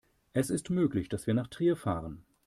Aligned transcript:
Es 0.33 0.49
ist 0.49 0.71
möglich, 0.71 1.09
dass 1.09 1.27
wir 1.27 1.35
nach 1.35 1.45
Trier 1.45 1.75
fahren 1.75 2.25